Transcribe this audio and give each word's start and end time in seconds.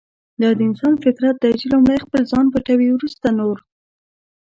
دا 0.41 0.49
د 0.57 0.59
انسان 0.67 0.93
فطرت 1.03 1.35
دی 1.43 1.51
چې 1.59 1.65
لومړی 1.73 1.97
خپل 2.05 2.21
ځان 2.31 2.45
پټوي 2.53 2.89
ورسته 2.93 3.29
نور. 3.39 3.57